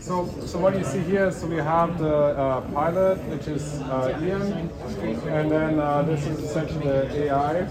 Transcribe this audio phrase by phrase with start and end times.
[0.00, 4.18] So, so what you see here, so we have the uh, pilot, which is uh,
[4.22, 4.70] Ian,
[5.28, 7.68] and then uh, this is essentially the AI.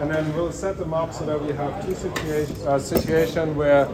[0.00, 3.84] And then we'll set them up so that we have two situation, uh, situation where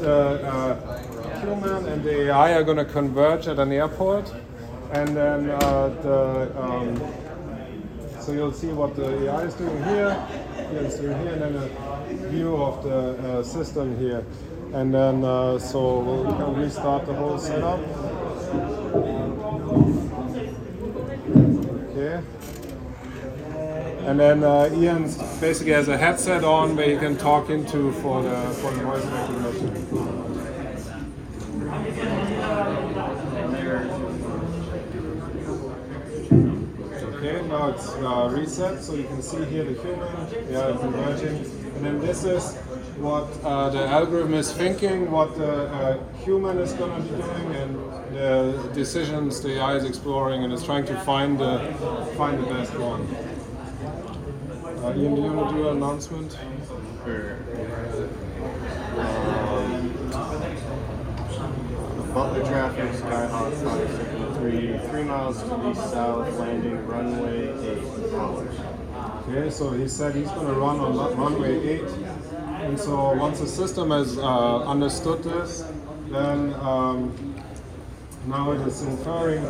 [0.00, 4.32] the uh, human and the AI are going to converge at an airport,
[4.92, 7.12] and then uh, the um,
[8.20, 10.14] so you'll see what the AI is doing here,
[10.72, 14.24] Is doing here, and then a view of the uh, system here.
[14.74, 17.78] And then, uh, so we can restart the whole setup.
[21.90, 22.20] Okay.
[24.06, 25.04] And then uh, Ian
[25.40, 29.04] basically has a headset on where you can talk into for the for the voice
[29.04, 30.25] recognition.
[37.26, 40.06] Okay, now it's uh, reset, so you can see here the human,
[40.48, 41.36] yeah, it's emerging.
[41.74, 42.54] And then this is
[42.98, 47.54] what uh, the algorithm is thinking, what the uh, human is going to be doing,
[47.56, 47.74] and
[48.14, 51.58] the decisions the AI is exploring, and is trying to find the
[52.16, 53.02] find the best one.
[54.84, 56.38] Uh, Ian, do you want to do an announcement?
[57.04, 57.38] Sure.
[59.00, 59.96] Um,
[62.14, 67.78] Butler traffic, Skyhawk 573, three miles to the south, landing runway 8.
[69.28, 71.82] Okay, so he said he's going to run on runway 8.
[72.60, 75.64] And so once the system has uh, understood this,
[76.10, 77.34] then um,
[78.26, 79.42] now it is inferring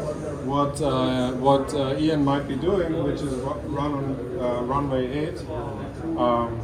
[0.46, 5.38] what uh, what uh, Ian might be doing, which is run on uh, runway 8.
[6.18, 6.60] Um,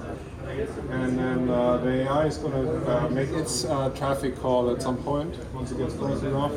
[0.91, 4.83] and then uh, the AI is going to uh, make its uh, traffic call at
[4.83, 6.53] some point once it gets close enough.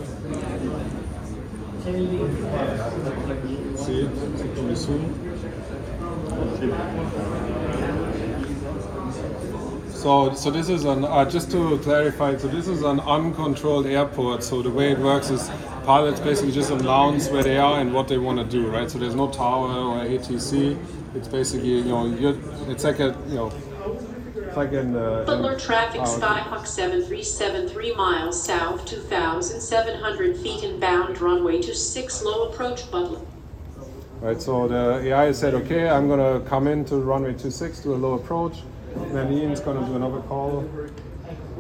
[9.93, 12.37] So, so this is an uh, just to clarify.
[12.37, 14.43] So this is an uncontrolled airport.
[14.43, 15.47] So the way it works is
[15.83, 18.89] pilots basically just announce where they are and what they want to do, right?
[18.89, 20.83] So there's no tower or ATC.
[21.13, 22.07] It's basically you know
[22.67, 23.53] it's like a you know
[24.55, 26.19] it's uh, like in the in- Butler traffic oh.
[26.19, 33.19] Skyhawk 7373 miles south, 2,700 feet inbound, runway to 6 low approach Butler.
[34.21, 38.13] Right, so the AI said, okay, I'm gonna come into runway 26, do a low
[38.13, 38.63] approach.
[39.11, 40.67] Then Ian's gonna do another call.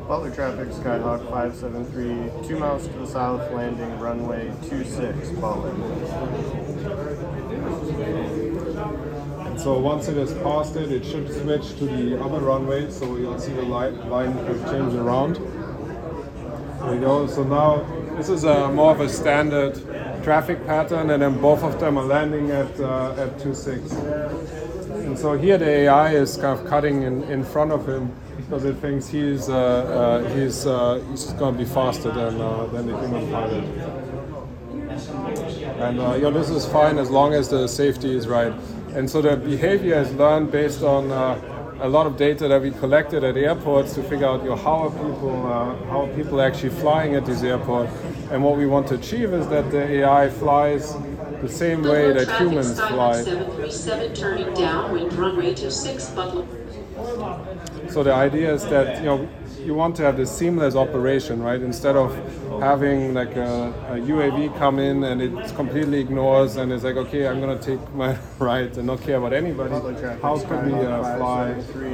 [0.07, 5.29] Butler traffic, Skyhawk 573, two miles to the south, landing runway 26.
[5.31, 5.73] Butler.
[9.57, 12.91] So once it has passed it, it should switch to the other runway.
[12.91, 15.35] So you'll see the line, line has changed around.
[15.35, 17.27] There we go.
[17.27, 17.83] So now
[18.17, 19.73] this is a more of a standard
[20.23, 23.93] traffic pattern, and then both of them are landing at uh, at 26.
[25.05, 28.65] And so here the AI is kind of cutting in, in front of him because
[28.65, 32.87] it thinks he's uh, uh, he's uh, he's going to be faster than uh, than
[32.87, 33.63] the human pilot.
[35.79, 38.53] And uh, you know, this is fine as long as the safety is right.
[38.95, 42.71] And so the behavior is learned based on uh, a lot of data that we
[42.71, 46.39] collected at airports to figure out you know, how are people uh, how are people
[46.39, 47.89] actually flying at this airport.
[48.31, 50.95] And what we want to achieve is that the AI flies
[51.41, 53.21] the same way that humans fly.
[56.95, 57.89] 737 turning downwind, runway 26 Butler.
[57.89, 59.29] So the idea is that you know
[59.65, 61.61] you want to have this seamless operation, right?
[61.61, 62.13] Instead of
[62.61, 67.27] having like a, a UAV come in and it completely ignores and it's like, okay,
[67.27, 69.71] I'm gonna take my right and not care about anybody.
[70.21, 71.51] How could we uh, fly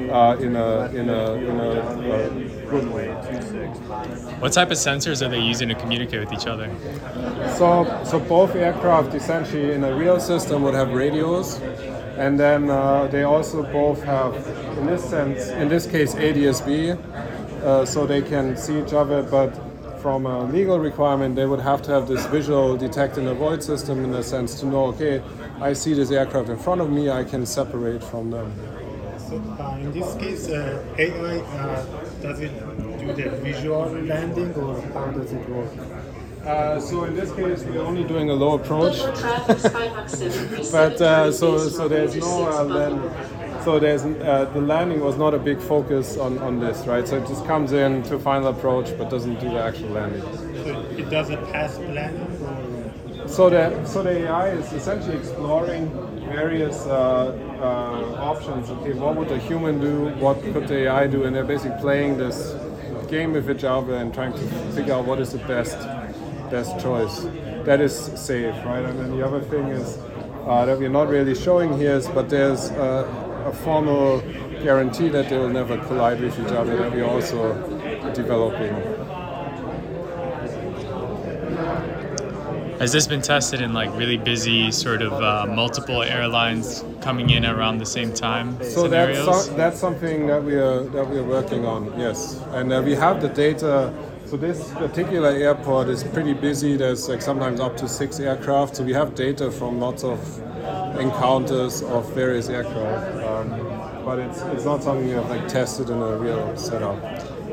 [0.09, 2.29] uh, in a in a in a uh,
[2.69, 3.07] good way?
[4.39, 6.69] What type of sensors are they using to communicate with each other?
[7.57, 11.59] So, so both aircraft essentially in a real system would have radios,
[12.21, 14.35] and then uh, they also both have,
[14.77, 16.95] in this sense, in this case, ADSB,
[17.63, 19.23] uh, so they can see each other.
[19.23, 19.49] But
[20.03, 24.05] from a legal requirement, they would have to have this visual detect and avoid system
[24.05, 25.23] in a sense to know, okay,
[25.59, 28.53] I see this aircraft in front of me, I can separate from them.
[29.27, 31.85] So uh, in this case, uh, AI uh,
[32.21, 32.53] does it
[32.99, 35.71] do the visual landing or how does it work?
[36.45, 38.97] Uh, so in this case, we're only doing a low approach.
[38.97, 42.89] Butler traffic Skyhawk 737 but uh, so so there's no uh, Butler.
[42.89, 47.07] then so there's uh, the landing was not a big focus on, on this right?
[47.07, 50.23] So it just comes in to final approach but doesn't do the actual landing.
[50.63, 55.89] So it does a pass planning or so the so the AI is essentially exploring
[56.27, 58.71] various uh, uh, options.
[58.71, 60.09] Okay what would a human do?
[60.15, 61.25] What could the AI do?
[61.25, 62.55] And they're basically playing this
[63.09, 65.77] game with each other and trying to figure out what is the best
[66.51, 67.15] best choice
[67.65, 69.97] that is safe right and then the other thing is
[70.45, 74.21] uh, that we're not really showing here is but there's uh, a formal
[74.63, 77.53] guarantee that they will never collide with each other that we're also
[78.13, 78.73] developing
[82.81, 87.45] Has this been tested in like really busy, sort of uh, multiple airlines coming in
[87.45, 89.45] around the same time So that's scenarios?
[89.45, 91.93] so, that's something that we are that we are working on.
[91.99, 93.93] Yes, and uh, we have the data.
[94.31, 96.77] So this particular airport is pretty busy.
[96.77, 98.77] There's like sometimes up to six aircraft.
[98.77, 100.19] So we have data from lots of
[100.97, 103.25] encounters of various aircraft.
[103.25, 103.49] Um,
[104.05, 106.97] but it's it's not something you have like tested in a real setup.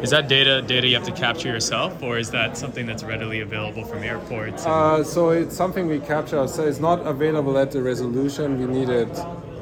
[0.04, 3.40] Is that data data you have to capture yourself, or is that something that's readily
[3.40, 4.64] available from airports?
[4.64, 6.46] and- Uh, so it's something we capture.
[6.46, 8.56] So it's not available at the resolution.
[8.60, 9.18] We need it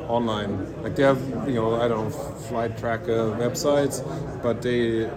[0.07, 0.53] online.
[0.83, 2.11] Like they have, you know, I don't know,
[2.51, 4.03] flight tracker websites,
[4.43, 5.09] but they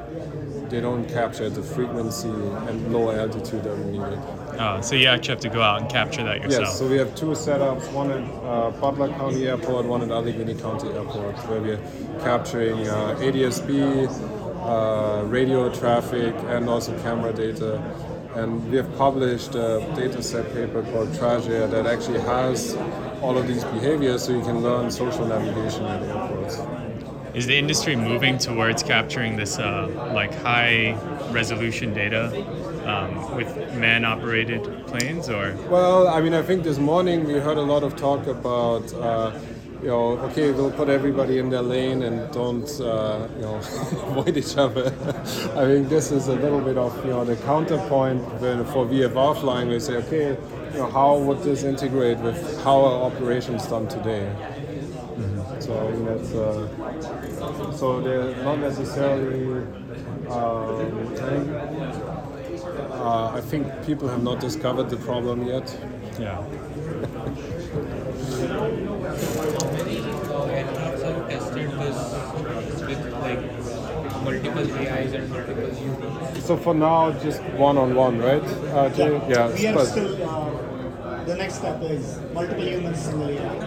[0.69, 4.19] they don't capture the frequency and low altitude that we needed.
[4.60, 6.68] oh, so you actually have to go out and capture that yourself.
[6.68, 6.80] Yes.
[6.80, 10.89] So we have two setups: one at uh, Butler County Airport, one at Allegheny County
[10.89, 11.81] Airport, where we're
[12.21, 14.07] capturing uh, ADSB,
[14.62, 17.81] uh, radio traffic, and also camera data.
[18.36, 22.75] And we have published a data set paper called TrajAir that actually has
[23.21, 26.60] all of these behaviors, so you can learn social navigation at airports.
[27.34, 30.94] Is the industry moving towards capturing this uh, like high
[31.31, 32.26] resolution data
[32.88, 37.62] um, with man-operated planes, or Well, I mean, I think this morning we heard a
[37.62, 39.38] lot of talk about, uh,
[39.80, 43.56] you know, okay, we'll put everybody in their lane and don't, uh, you know,
[44.08, 44.88] avoid each other.
[45.56, 49.70] I think this is a little bit of, you know, the counterpoint for VFR flying.
[49.70, 50.36] We say, okay,
[50.74, 54.28] you know, how would this integrate with how are operations done today?
[55.60, 57.19] So I think that's, uh,
[57.76, 59.64] so they're not necessarily.
[60.30, 61.52] Um, I think,
[62.92, 65.68] uh, I think people have not discovered the problem yet.
[66.20, 66.44] yeah?
[70.50, 72.00] aircraft have tested this
[72.82, 76.42] with like multiple AIs and multiple.
[76.42, 78.44] So for now, just one on one, right?
[78.44, 79.22] Uh, Jay?
[79.30, 79.52] yeah.
[79.54, 83.60] We are but- still, uh, the next step is multiple humans, single AI.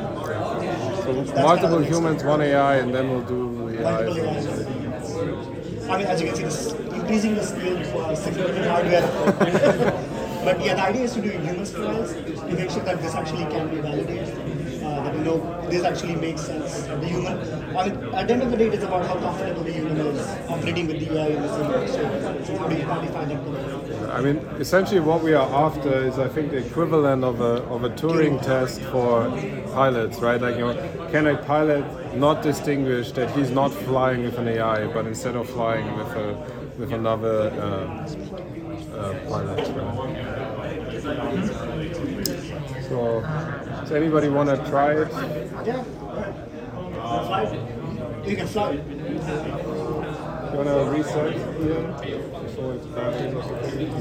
[1.05, 4.47] so that's kind multiple of humans, one AI, and then we'll do Multiple AIs.
[5.89, 9.03] I mean, as you can see, this increasing the scale for significant hardware.
[10.45, 13.45] but yeah, the idea is to do human trials to make sure that this actually
[13.47, 14.29] can be validated.
[14.83, 16.83] Uh, that you know this actually makes sense.
[16.83, 17.39] The human,
[17.77, 20.27] I mean, at the end of the day, it's about how comfortable the human is
[20.49, 21.87] operating with the AI in the same way.
[21.87, 23.72] So, so how do you quantify that?
[24.13, 27.83] I mean, essentially, what we are after is, I think, the equivalent of a of
[27.83, 29.31] a Turing test for
[29.73, 30.39] pilots, right?
[30.39, 31.83] Like, you know, can a pilot
[32.15, 36.37] not distinguish that he's not flying with an AI, but instead of flying with a
[36.79, 38.07] with another uh,
[38.99, 39.59] uh, pilot?
[39.79, 40.13] Right?
[42.89, 43.23] So,
[43.81, 45.11] does anybody want to try it?
[45.65, 45.85] Yeah.
[48.27, 48.73] You can fly.
[48.73, 51.33] You want to reset
[51.63, 53.93] here before it's batteries or something?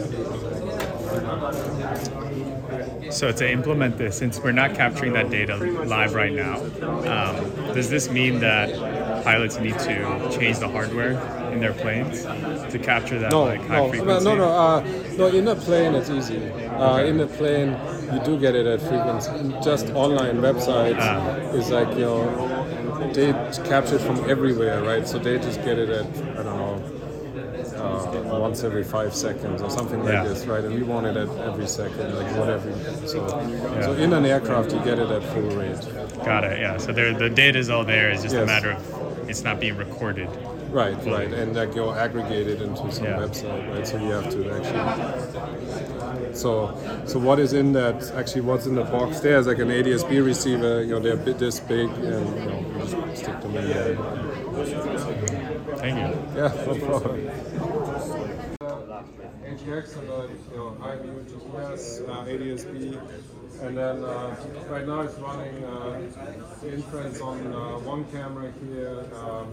[3.11, 7.35] So to implement this, since we're not capturing that data live right now, um,
[7.73, 11.11] does this mean that pilots need to change the hardware
[11.51, 12.23] in their planes
[12.71, 14.25] to capture that No, like high no, no, frequency?
[14.25, 14.49] no, no.
[14.49, 14.79] Uh,
[15.17, 16.41] no, in a plane it's easy.
[16.51, 17.77] Uh, in a plane,
[18.13, 19.31] you do get it at frequency.
[19.63, 21.35] Just online websites Ah.
[21.53, 23.33] is like you know, they
[23.65, 25.07] capture from everywhere, right?
[25.07, 26.05] So they just get it at
[26.39, 26.70] I don't know.
[28.41, 30.23] Once every five seconds or something like Yeah.
[30.23, 30.63] this, right?
[30.63, 32.73] And we want it at every second, like whatever.
[33.05, 33.27] So,
[33.81, 35.77] so in an aircraft, you get it at full rate.
[36.25, 36.59] Got it.
[36.59, 36.77] Yeah.
[36.77, 38.09] So there, the data is all there.
[38.09, 40.27] It's just a matter of it's not being recorded.
[40.71, 43.17] Right, right, and like you're aggregated into some Yeah.
[43.19, 43.85] website, right?
[43.85, 46.33] So you have to actually.
[46.33, 46.73] So,
[47.05, 48.11] so what is in that?
[48.15, 50.81] Actually, what's in the box there is like an ADSB receiver.
[50.81, 53.67] You know, they're a bit this big, and you know, you just stick them in
[53.69, 53.95] there.
[55.77, 56.17] Thank you.
[56.35, 58.40] Yeah, no problem.
[59.61, 64.35] ATX and uh, you GPS, uh, ADSB, and then uh,
[64.69, 66.01] right now it's running uh,
[66.65, 69.47] inference on uh, one camera here, um,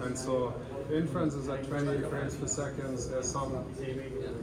[0.00, 0.54] and so
[0.92, 2.98] inference is at 20 frames per second.
[2.98, 3.64] There's some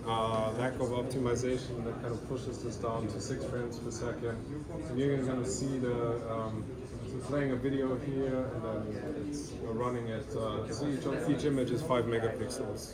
[0.08, 4.38] uh, lack of optimization that kind of pushes this down to six frames per second.
[4.90, 6.64] And you're going to see the um,
[7.28, 11.82] playing a video here, and then it's uh, running at so each, each image is
[11.82, 12.94] five megapixels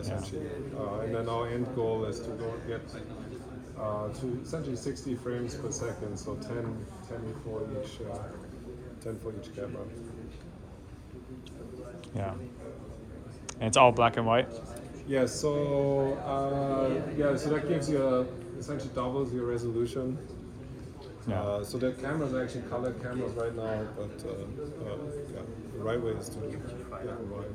[0.00, 0.46] essentially,
[0.78, 2.80] uh, and then our end goal is to go get
[3.78, 8.18] uh, to essentially 60 frames per second, so 10, 10 for each, uh,
[9.02, 9.82] 10 for each camera.
[12.14, 12.32] Yeah.
[13.60, 14.48] And it's all black and white.
[15.06, 18.26] Yeah, so uh, yeah, so that gives you a,
[18.58, 20.18] essentially doubles your resolution.
[21.28, 21.40] Yeah.
[21.40, 24.96] Uh, so the cameras are actually color cameras right now, but uh, uh,
[25.34, 25.42] yeah,
[25.72, 26.56] the right way is to do
[26.88, 27.50] black and white.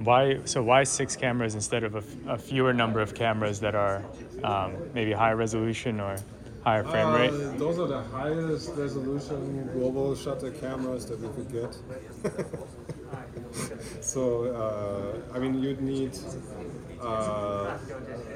[0.00, 0.40] Why?
[0.44, 1.94] So why six cameras instead of
[2.28, 4.04] a fewer number of cameras that are
[4.44, 6.16] um, maybe higher resolution or
[6.62, 7.30] higher frame rate?
[7.30, 11.76] Uh, those are the highest resolution global shutter cameras that we could get.
[14.08, 14.22] so
[14.62, 16.16] uh, I mean, you'd need
[17.00, 17.76] uh,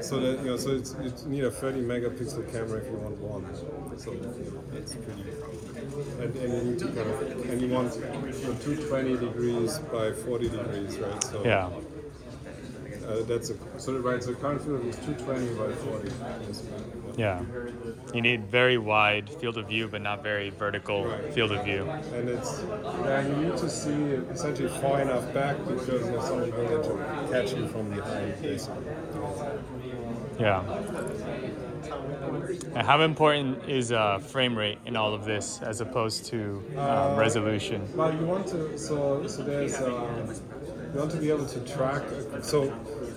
[0.01, 3.17] so that you know, so it's, you need a 30 megapixel camera if you want
[3.19, 3.45] one.
[3.99, 4.13] So
[4.75, 5.25] it's pretty.
[6.21, 10.13] And, and you need to kind of and you want you know, 220 degrees by
[10.13, 11.25] 40 degrees, right?
[11.25, 11.71] So Yeah.
[13.13, 14.23] Uh, that's a so right.
[14.23, 16.11] So current field is 220 by 40.
[17.17, 17.43] Yeah.
[18.15, 21.35] You need very wide field of view, but not very vertical Right.
[21.35, 21.83] field of view.
[22.15, 24.03] and it's you need to see
[24.35, 28.85] essentially far enough back because there's something going to catch you from behind, basically.
[30.39, 30.63] Yeah.
[32.75, 37.17] And how important is uh, frame rate in all of this as opposed to um,
[37.19, 37.87] resolution?
[37.97, 40.35] But you want to so so there's um,
[40.93, 42.03] you want to be able to track.
[42.43, 42.73] So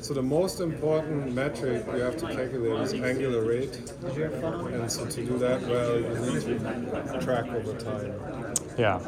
[0.06, 5.26] so the most important metric you have to calculate is angular rate, and so to
[5.26, 8.14] do that well, you need to track over time.
[8.78, 9.00] Yeah.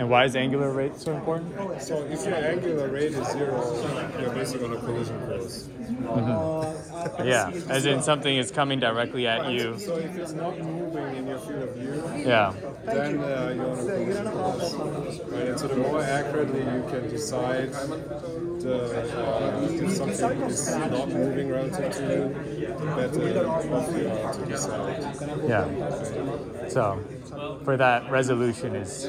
[0.00, 1.80] And why is angular rate so important?
[1.80, 5.68] So if your angular rate is zero, you're basically on a collision course.
[5.68, 6.85] Mm-hmm.
[7.24, 7.50] Yeah.
[7.68, 9.78] As in something is coming directly at you.
[9.78, 12.52] So if it's not moving in your field of view, Yeah.
[12.84, 14.74] then uh, you're on a collision course.
[15.20, 15.48] Right?
[15.48, 18.76] And so the more accurately you can decide the,
[19.16, 24.46] uh, if something is not moving relative to you, the better off you are to
[24.46, 25.02] decide.
[25.48, 25.64] Yeah.
[26.68, 27.02] So
[27.64, 29.08] for that, resolution is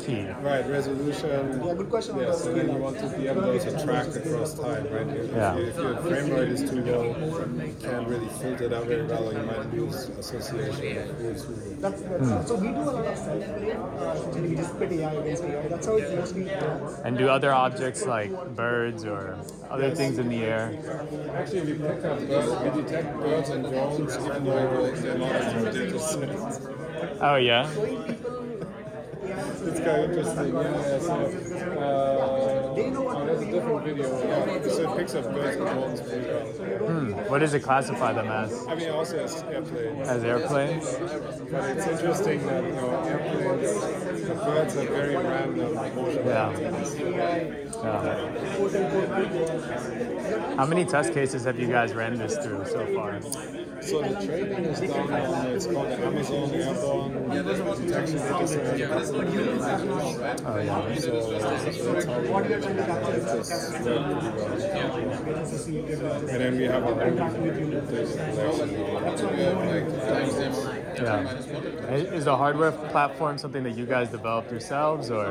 [0.00, 0.26] key.
[0.40, 1.60] Right, resolution.
[1.64, 4.06] Yeah, good question on Yes, the and then you want to be able to track
[4.08, 5.06] across time, right?
[5.08, 5.56] If, Yeah.
[5.56, 9.42] if your frame rate is too low, you can't really filter that very well, you
[9.42, 11.54] might lose association with who's who.
[11.80, 13.72] That's, that's so we do a lot of self-play.
[13.72, 15.68] Uh, we just pit AI against AI.
[15.68, 17.00] That's how it mostly works.
[17.04, 19.36] And do other objects like birds or
[19.70, 20.78] other things in the air?
[21.34, 25.66] Actually, we pick up birds, we detect birds and drones, even though they're not in
[25.66, 26.89] our data set.
[27.20, 27.68] Oh yeah.
[29.62, 30.54] It's kind of interesting.
[30.54, 30.98] Yeah, yeah.
[30.98, 34.06] So, uh, oh, that's a different video.
[34.24, 35.64] Yeah, so it picks up birds and
[36.80, 37.12] well.
[37.28, 38.66] What does it classify them as?
[38.66, 40.08] I mean, also as airplanes.
[40.08, 40.84] As airplanes?
[41.50, 45.74] But it's interesting that you know airplanes, the birds are very random.
[46.26, 46.50] Yeah.
[47.84, 50.56] Yeah.
[50.56, 53.20] How many test cases have you guys ran this through so far?
[53.82, 58.88] So the training is done on it's called the Amazon Airborne Detection Data Center.
[60.44, 60.94] Oh yeah.
[60.96, 65.00] So that's how we manage to get this work pretty well.
[66.20, 67.40] And then we have our own data.
[70.96, 71.94] Yeah.
[71.94, 75.26] Is the hardware platform something that you guys developed yourselves or?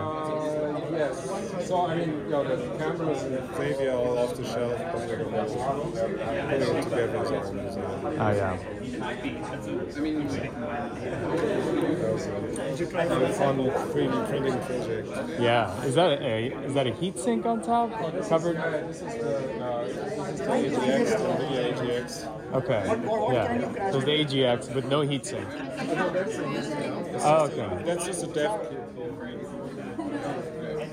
[0.81, 1.67] Uh, yes.
[1.67, 4.95] So I mean, you know, the cameras in Xavier are all off the shelf, but
[4.95, 8.03] we're going to put it together as our own design.
[8.05, 8.57] Oh yeah.
[12.91, 15.07] That was a fun 3D printing project.
[15.39, 15.83] Yeah.
[15.83, 17.91] Is that a is that a heat sink on top
[18.27, 18.55] covered?
[18.55, 21.07] Yeah, this is the uh, this is the AGX,
[21.39, 22.09] the AGX.
[22.53, 22.83] Okay.
[23.33, 23.91] Yeah.
[23.91, 25.48] There's the AGX with no heat sink.
[27.21, 27.83] Oh okay.
[27.86, 28.78] That's just a dev kit.